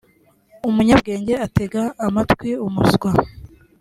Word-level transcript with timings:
umunyabwenge 0.69 1.33
atega 1.45 1.81
amatwi 2.05 2.49
umuswa 2.65 3.09